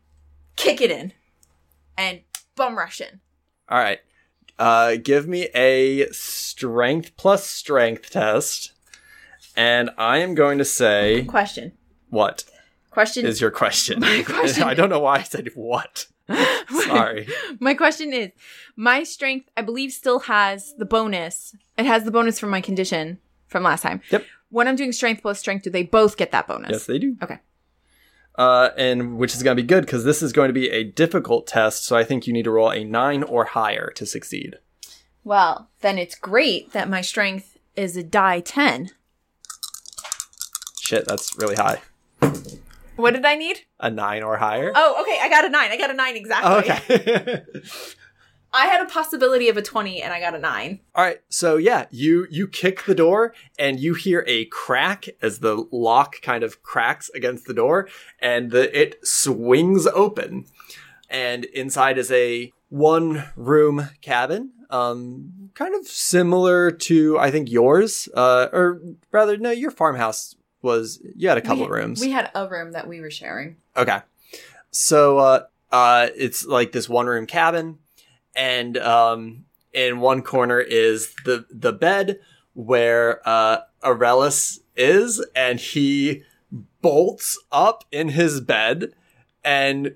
[0.56, 1.12] kick it in
[1.98, 2.22] and
[2.56, 3.20] bum rush in.
[3.68, 4.00] All right.
[4.58, 8.72] Uh, give me a strength plus strength test,
[9.58, 11.74] and I am going to say Question.
[12.10, 12.46] what
[12.92, 14.02] Question is your question?
[14.02, 16.08] My question- I don't know why I said what.
[16.86, 17.28] Sorry.
[17.60, 18.32] My question is
[18.76, 21.56] my strength, I believe, still has the bonus.
[21.78, 24.02] It has the bonus from my condition from last time.
[24.12, 24.26] Yep.
[24.50, 26.72] When I'm doing strength plus strength, do they both get that bonus?
[26.72, 27.16] Yes, they do.
[27.22, 27.40] Okay.
[28.36, 30.84] Uh, and which is going to be good because this is going to be a
[30.84, 31.86] difficult test.
[31.86, 34.58] So I think you need to roll a nine or higher to succeed.
[35.24, 38.90] Well, then it's great that my strength is a die 10.
[40.80, 41.82] Shit, that's really high.
[42.96, 43.62] What did I need?
[43.80, 44.72] A nine or higher.
[44.76, 45.20] Oh, okay.
[45.22, 45.72] I got a 9.
[45.72, 46.52] I got a 9 exactly.
[46.52, 47.44] Oh, okay.
[48.54, 50.80] I had a possibility of a 20 and I got a 9.
[50.96, 55.40] All right, so yeah, you you kick the door and you hear a crack as
[55.40, 57.88] the lock kind of cracks against the door
[58.20, 60.46] and the it swings open.
[61.10, 68.10] And inside is a one room cabin, um kind of similar to I think yours
[68.14, 72.02] uh or rather no, your farmhouse was you had a couple we, rooms.
[72.02, 73.58] We had a room that we were sharing.
[73.76, 74.00] Okay.
[74.72, 77.80] So uh uh it's like this one room cabin
[78.36, 82.20] and um in one corner is the the bed
[82.54, 86.24] where uh Aurelius is and he
[86.82, 88.94] bolts up in his bed
[89.44, 89.96] and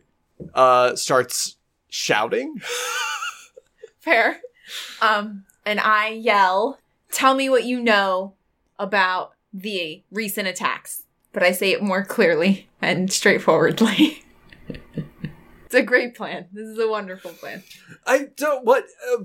[0.54, 1.58] uh starts
[1.90, 2.62] shouting.
[4.00, 4.42] Fair.
[5.02, 6.80] Um, and I yell,
[7.12, 8.34] "Tell me what you know
[8.78, 14.24] about the recent attacks." But I say it more clearly and straightforwardly.
[14.68, 16.48] it's a great plan.
[16.54, 17.64] This is a wonderful plan.
[18.08, 19.24] I don't what uh,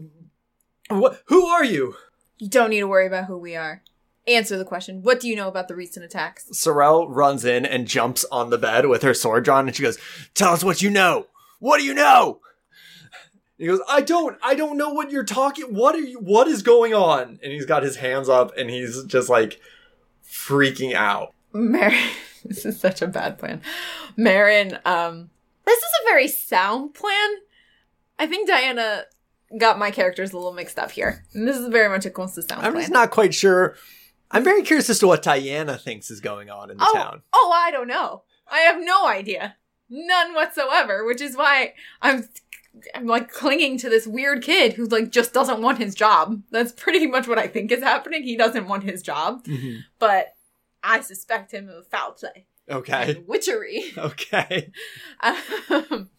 [0.91, 1.95] what who are you?
[2.39, 3.83] You don't need to worry about who we are.
[4.27, 5.03] Answer the question.
[5.03, 6.47] What do you know about the recent attacks?
[6.53, 9.99] Sorel runs in and jumps on the bed with her sword drawn, and she goes,
[10.35, 11.27] "Tell us what you know.
[11.59, 12.41] What do you know?"
[13.57, 14.39] He goes, "I don't.
[14.43, 15.75] I don't know what you're talking.
[15.75, 16.19] What are you?
[16.19, 19.61] What is going on?" And he's got his hands up, and he's just like
[20.31, 21.35] freaking out.
[21.53, 22.11] Marin,
[22.45, 23.61] this is such a bad plan.
[24.17, 25.31] Marin, um,
[25.65, 27.31] this is a very sound plan.
[28.19, 29.05] I think Diana
[29.59, 31.25] got my characters a little mixed up here.
[31.35, 32.83] And this is very much a Consta sound I'm plan.
[32.83, 33.77] just not quite sure.
[34.31, 37.23] I'm very curious as to what Diana thinks is going on in the oh, town.
[37.33, 38.23] oh, I don't know.
[38.49, 39.57] I have no idea.
[39.89, 42.29] None whatsoever, which is why I'm
[42.95, 46.43] I'm like clinging to this weird kid who like just doesn't want his job.
[46.51, 48.23] That's pretty much what I think is happening.
[48.23, 49.45] He doesn't want his job,
[49.99, 50.35] but
[50.83, 53.17] I suspect him of foul play Okay.
[53.17, 53.85] and witchery.
[53.99, 54.71] Okay.
[55.21, 56.11] Um,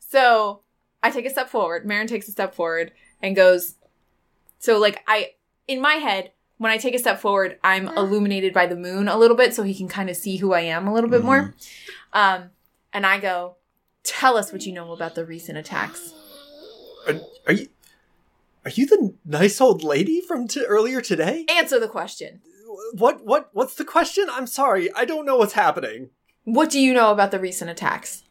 [0.00, 0.60] so
[1.02, 1.86] I take a step forward.
[1.86, 3.76] Marin takes a step forward and goes.
[4.58, 5.32] So like I
[5.68, 9.16] in my head when I take a step forward, I'm illuminated by the moon a
[9.18, 11.52] little bit, so he can kind of see who I am a little bit more.
[12.12, 12.50] Um,
[12.92, 13.56] and I go,
[14.04, 16.12] "Tell us what you know about the recent attacks."
[17.08, 17.68] Are, are you?
[18.64, 21.44] Are you the nice old lady from t- earlier today?
[21.50, 22.40] Answer the question.
[22.92, 23.24] What?
[23.24, 23.50] What?
[23.52, 24.26] What's the question?
[24.30, 24.92] I'm sorry.
[24.94, 26.10] I don't know what's happening.
[26.44, 28.22] What do you know about the recent attacks?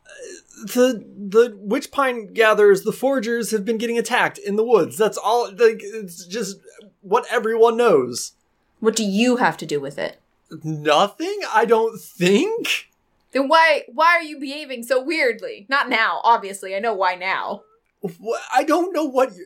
[0.64, 4.98] the the witch pine gatherers, the foragers, have been getting attacked in the woods.
[4.98, 5.50] That's all.
[5.50, 6.60] Like it's just
[7.02, 8.34] what everyone knows.
[8.80, 10.20] What do you have to do with it?
[10.64, 12.90] Nothing, I don't think.
[13.34, 15.66] Then why why are you behaving so weirdly?
[15.70, 16.76] Not now, obviously.
[16.76, 17.64] I know why now.
[18.04, 19.46] Wh- I don't know what you.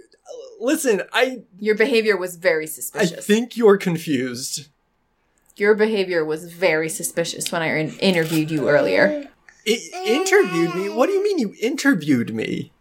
[0.60, 3.18] Listen, I Your behavior was very suspicious.
[3.18, 4.68] I think you're confused.
[5.56, 9.28] Your behavior was very suspicious when I in- interviewed you earlier.
[9.66, 10.90] I- interviewed me?
[10.90, 12.72] What do you mean you interviewed me?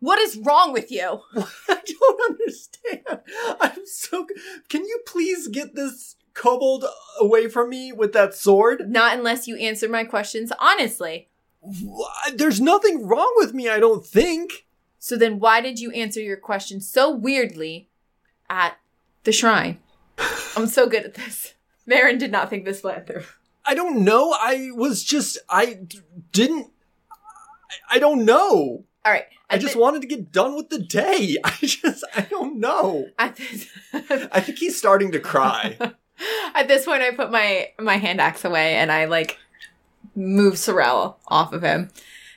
[0.00, 1.20] What is wrong with you?
[1.36, 3.20] I don't understand.
[3.60, 4.26] I'm so.
[4.68, 6.84] Can you please get this kobold
[7.20, 8.90] away from me with that sword?
[8.90, 11.28] Not unless you answer my questions honestly.
[12.34, 14.66] There's nothing wrong with me, I don't think.
[14.98, 17.88] So then why did you answer your question so weirdly
[18.48, 18.78] at
[19.24, 19.78] the shrine?
[20.56, 21.54] I'm so good at this.
[21.86, 23.24] Marin did not think this plan through.
[23.64, 24.32] I don't know.
[24.32, 25.38] I was just.
[25.48, 26.00] I d-
[26.32, 26.68] didn't.
[27.10, 28.84] I, I don't know.
[29.04, 29.24] All right.
[29.50, 31.36] I just wanted to get done with the day.
[31.44, 32.04] I just.
[32.16, 33.06] I don't know.
[33.18, 35.76] at this, I think he's starting to cry.
[36.54, 39.38] at this point I put my my hand axe away and I like
[40.14, 41.90] move Sorel off of him.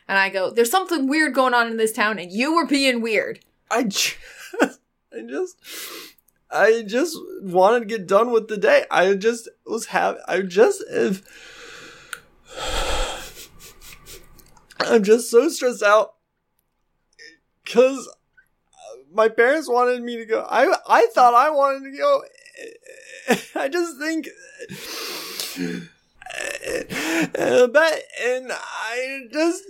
[0.08, 3.02] And I go, there's something weird going on in this town and you were being
[3.02, 3.40] weird.
[3.72, 4.18] I just,
[4.62, 5.58] I just,
[6.52, 8.86] I just wanted to get done with the day.
[8.92, 10.18] I just was have.
[10.28, 11.24] I just if.
[14.80, 16.16] I'm just so stressed out
[17.64, 18.08] because
[19.12, 20.46] my parents wanted me to go.
[20.48, 22.24] I I thought I wanted to go.
[23.56, 24.30] I just think.
[27.38, 29.64] Uh, but and I just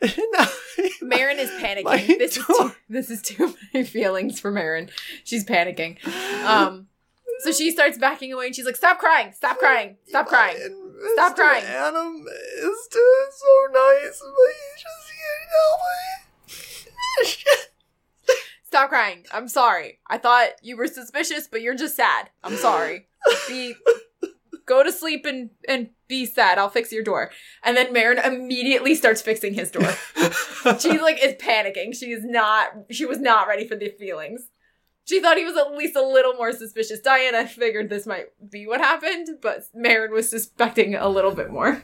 [0.00, 2.18] and I, Marin is panicking.
[2.18, 4.88] This is too, this is too many feelings for Marin.
[5.24, 6.04] She's panicking.
[6.44, 6.86] Um,
[7.40, 9.32] so she starts backing away and she's like, "Stop crying!
[9.32, 9.96] Stop crying!
[10.06, 10.56] Stop crying!"
[11.14, 11.36] Stop Mr.
[11.36, 11.64] crying.
[11.64, 15.80] Adam is so nice, but he just can't help
[17.58, 17.70] it.
[18.76, 19.24] Stop crying.
[19.32, 20.00] I'm sorry.
[20.06, 22.28] I thought you were suspicious, but you're just sad.
[22.44, 23.06] I'm sorry.
[23.48, 23.74] Be
[24.66, 26.58] go to sleep and and be sad.
[26.58, 27.30] I'll fix your door.
[27.64, 29.94] And then Marin immediately starts fixing his door.
[30.78, 31.96] she like is panicking.
[31.96, 34.50] She is not she was not ready for the feelings.
[35.06, 37.00] She thought he was at least a little more suspicious.
[37.00, 41.82] Diana figured this might be what happened, but Marin was suspecting a little bit more.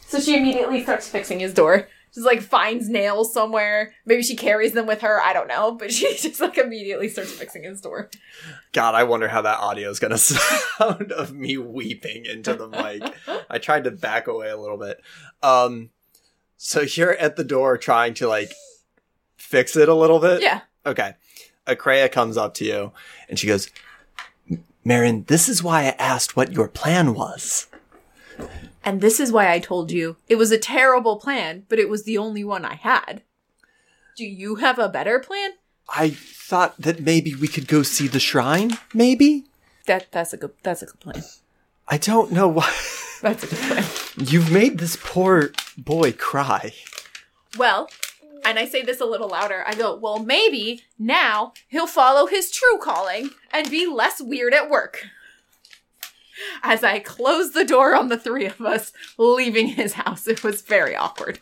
[0.00, 1.86] So she immediately starts fixing his door.
[2.16, 3.92] She's like finds nails somewhere.
[4.06, 5.20] Maybe she carries them with her.
[5.20, 5.72] I don't know.
[5.72, 8.08] But she just like immediately starts fixing his door.
[8.72, 13.02] God, I wonder how that audio is gonna sound of me weeping into the mic.
[13.50, 15.02] I tried to back away a little bit.
[15.42, 15.90] Um,
[16.56, 18.54] so you're at the door trying to like
[19.36, 20.40] fix it a little bit.
[20.40, 20.62] Yeah.
[20.86, 21.16] Okay.
[21.66, 22.92] Akreya comes up to you
[23.28, 23.68] and she goes,
[24.86, 27.66] Marin, this is why I asked what your plan was.
[28.86, 32.04] And this is why I told you it was a terrible plan, but it was
[32.04, 33.22] the only one I had.
[34.16, 35.50] Do you have a better plan?
[35.88, 39.44] I thought that maybe we could go see the shrine, maybe?
[39.86, 41.24] That that's a good that's a good plan.
[41.88, 42.72] I don't know why.
[43.22, 44.28] That's a good plan.
[44.28, 46.74] You've made this poor boy cry.
[47.56, 47.88] Well,
[48.44, 49.64] and I say this a little louder.
[49.66, 54.68] I go, well, maybe now he'll follow his true calling and be less weird at
[54.68, 55.06] work.
[56.62, 60.62] As I close the door on the three of us leaving his house, it was
[60.62, 61.38] very awkward.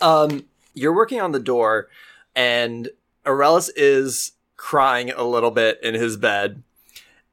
[0.00, 1.88] Um, you're working on the door,
[2.34, 2.88] and
[3.26, 6.62] Aurelius is crying a little bit in his bed.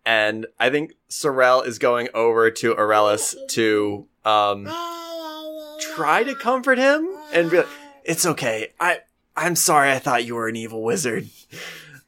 [0.06, 4.66] And I think Sorel is going over to Aurelius to um,
[5.96, 7.68] try to comfort him and be like,
[8.04, 8.70] "It's okay.
[8.80, 9.00] I
[9.36, 9.92] I'm sorry.
[9.92, 11.30] I thought you were an evil wizard."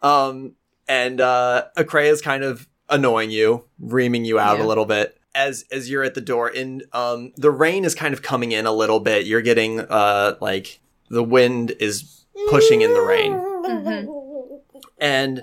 [0.03, 0.53] Um,
[0.87, 4.65] and uh, Akreya is kind of annoying you, reaming you out Yeah.
[4.65, 6.49] a little bit as as you're at the door.
[6.55, 9.25] And um, the rain is kind of coming in a little bit.
[9.25, 14.77] You're getting uh, like the wind is pushing in the rain, Mm-hmm.
[14.99, 15.41] and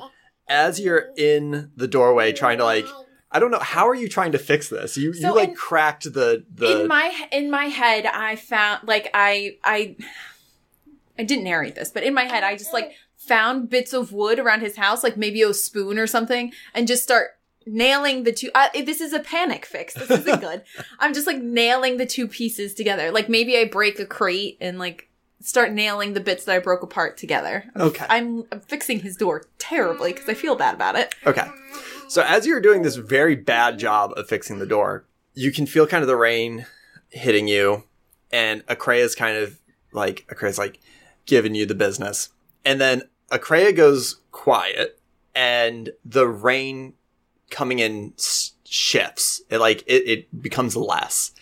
[0.49, 2.87] as you're in the doorway trying to like.
[3.31, 3.59] I don't know.
[3.59, 4.97] How are you trying to fix this?
[4.97, 8.89] You So you like in- cracked the the in my in my head i found
[8.89, 9.97] like i i
[11.19, 14.39] i didn't narrate this but in my head i just like found bits of wood
[14.39, 17.33] around his house like maybe a spoon or something and just start
[17.73, 20.63] nailing the two uh, this is a panic fix this isn't good
[20.99, 24.79] i'm just like nailing the two pieces together like maybe i break a crate and
[24.79, 25.09] like
[25.41, 28.07] start nailing the bits that i broke apart together I'm- Okay.
[28.09, 31.47] i'm, I'm fixing his door terribly because i feel bad about it Okay.
[32.09, 35.05] So as you're doing this very bad job of fixing the door,
[35.35, 36.65] you can feel kind of the rain
[37.11, 37.85] hitting you,
[38.33, 39.61] and Akreya's kind of
[39.93, 40.81] like Akreya's like
[41.27, 42.31] giving you the business.
[42.65, 44.99] And then Akreya goes quiet,
[45.35, 46.95] and the rain
[47.51, 48.13] coming in
[48.65, 49.41] shifts.
[49.51, 51.33] It like it, it becomes less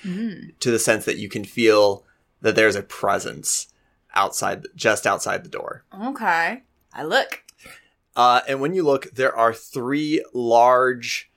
[0.60, 2.04] to the sense that you can feel
[2.42, 3.68] that there's a presence
[4.14, 5.84] outside, just outside the door.
[6.04, 7.42] okay i look
[8.16, 11.30] Uh, and when you look, there are three large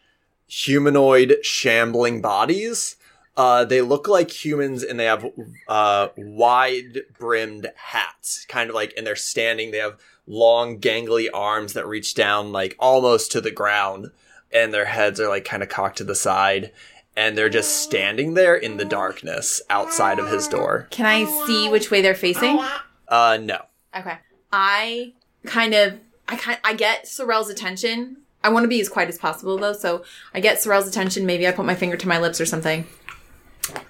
[0.47, 2.95] humanoid shambling bodies.
[3.35, 5.25] Uh, they look like humans and they have
[5.67, 9.71] uh, wide brimmed hats, kind of like, and they're standing.
[9.71, 14.11] They have long, gangly arms that reach down like almost to the ground,
[14.51, 16.71] and their heads are like kind of cocked to the side.
[17.15, 20.87] And they're just standing there in the darkness outside of his door.
[20.89, 22.61] Can I see which way they're facing?
[23.09, 23.65] Uh, no.
[23.97, 24.17] Okay.
[24.53, 25.13] I
[25.45, 28.17] kind of I kind I get Sorel's attention.
[28.43, 31.25] I want to be as quiet as possible though, so I get Sorel's attention.
[31.25, 32.87] Maybe I put my finger to my lips or something,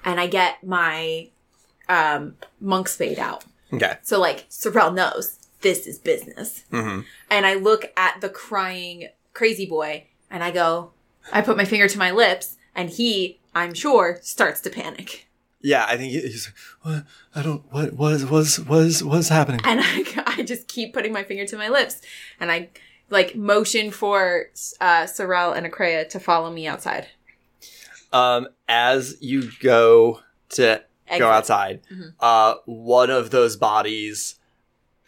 [0.03, 1.29] and I get my
[1.87, 3.45] um, monk spade out.
[3.71, 3.97] Okay.
[4.01, 9.67] So like Sorel knows this is business, hmm and I look at the crying crazy
[9.67, 10.91] boy, and I go,
[11.31, 15.27] I put my finger to my lips, and he, I'm sure, starts to panic.
[15.61, 16.51] Yeah, I think he's.
[16.83, 17.03] What?
[17.35, 17.63] I don't.
[17.71, 19.59] What was was was was happening?
[19.65, 21.99] and I, I just keep putting my finger to my lips
[22.39, 22.69] and I
[23.09, 24.45] like motion for
[24.79, 27.07] uh, Sorel and Akreya to follow me outside.
[28.13, 30.21] Um, as you go
[30.51, 31.19] to Exit.
[31.19, 32.13] go outside, Mhm.
[32.19, 34.35] uh, one of those bodies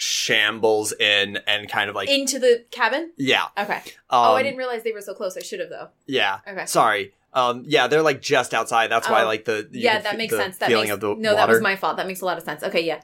[0.02, 3.12] shambles in and kind of like Into the cabin?
[3.18, 3.46] yeah.
[3.58, 3.76] Okay.
[3.76, 5.38] Um, oh, I didn't realize they were so close.
[5.38, 5.90] I should have though.
[6.08, 6.40] Yeah.
[6.48, 6.66] Okay.
[6.66, 7.14] Sorry.
[7.34, 8.92] Um, yeah, they're like just outside.
[8.92, 9.26] That's why Oh.
[9.26, 10.58] like the yeah, that fe- makes sense.
[10.58, 11.36] That feeling makes of the no, water.
[11.36, 11.98] that was my fault.
[11.98, 12.62] That makes a lot of sense.
[12.64, 13.02] Okay, yeah.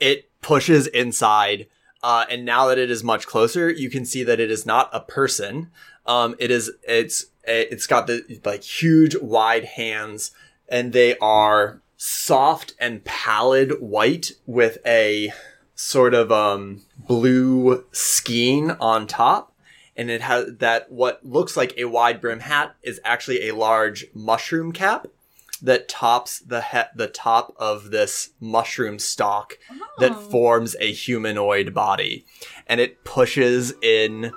[0.00, 1.66] it pushes inside
[2.02, 4.88] uh, and now that it is much closer you can see that it is not
[4.92, 5.70] a person
[6.06, 10.30] um, it is it's it's got the like huge wide hands
[10.68, 15.32] and they are soft and pallid white with a
[15.76, 19.52] sort of um blue skein on top
[19.96, 24.06] and it has that what looks like a wide brim hat is actually a large
[24.14, 25.06] mushroom cap
[25.62, 29.58] that tops the he- the top of this mushroom stalk
[29.98, 30.14] that Oh.
[30.30, 32.24] forms a humanoid body
[32.66, 34.32] and it pushes in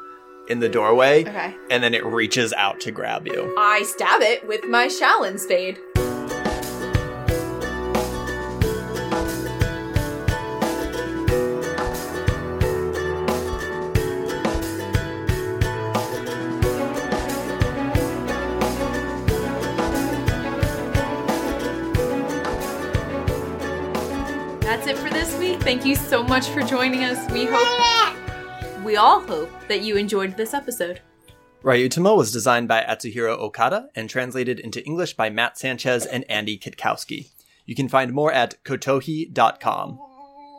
[0.50, 1.54] in the doorway Okay.
[1.70, 5.78] and then it reaches out to grab you I stab it with my Shaolin spade.
[25.70, 27.32] Thank you so much for joining us.
[27.32, 31.00] We hope, we all hope that you enjoyed this episode.
[31.62, 36.58] Ryuutama was designed by Atsuhiro Okada and translated into English by Matt Sanchez and Andy
[36.58, 37.30] Kitkowski.
[37.68, 40.00] You can find more at kotohi.com.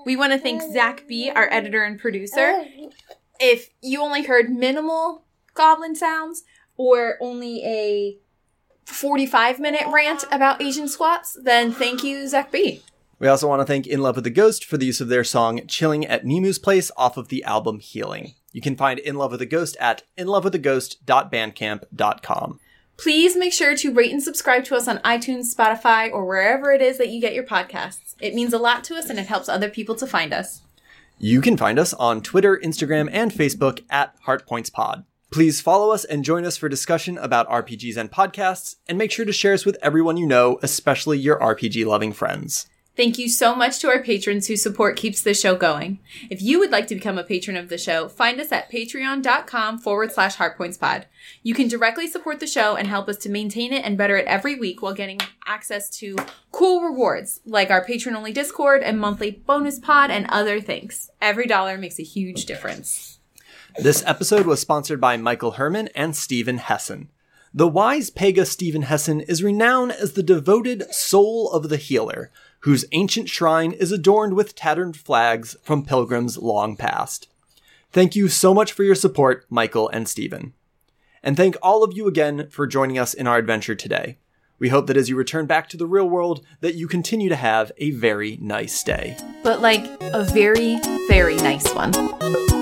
[0.06, 2.62] We want to thank Zach B, our editor and producer.
[3.40, 6.44] If you only heard minimal goblin sounds
[6.76, 8.16] or only a
[8.84, 12.84] 45 minute rant about Asian squats, then thank you, Zach B.
[13.20, 15.24] We also want to thank In Love with the Ghost for the use of their
[15.24, 18.32] song Chilling at Mimu's Place off of the album Healing.
[18.50, 22.60] You can find In Love with the Ghost at inlovewiththeghost.bandcamp.com.
[22.96, 26.80] Please make sure to rate and subscribe to us on iTunes, Spotify, or wherever it
[26.80, 28.14] is that you get your podcasts.
[28.20, 30.62] It means a lot to us and it helps other people to find us.
[31.18, 35.04] You can find us on Twitter, Instagram, and Facebook at HeartPointsPod.
[35.30, 39.26] Please follow us and join us for discussion about RPGs and podcasts, and make sure
[39.26, 42.69] to share us with everyone you know, especially your RPG loving friends.
[42.96, 46.00] Thank you so much to our patrons whose support keeps the show going.
[46.28, 49.78] If you would like to become a patron of the show, find us at patreon.com
[49.78, 51.04] forward slash heartpointspod.
[51.42, 54.26] You can directly support the show and help us to maintain it and better it
[54.26, 56.16] every week while getting access to
[56.50, 61.10] cool rewards like our patron only Discord and monthly bonus pod and other things.
[61.22, 63.20] Every dollar makes a huge difference.
[63.78, 67.08] This episode was sponsored by Michael Herman and Stephen Hessen.
[67.54, 72.30] The wise Pega Stephen Hessen is renowned as the devoted soul of the healer,
[72.60, 77.28] whose ancient shrine is adorned with tattered flags from pilgrims long past.
[77.92, 80.52] Thank you so much for your support, Michael and Stephen.
[81.22, 84.18] And thank all of you again for joining us in our adventure today.
[84.58, 87.36] We hope that as you return back to the real world, that you continue to
[87.36, 89.16] have a very nice day.
[89.42, 92.59] But like a very, very nice one.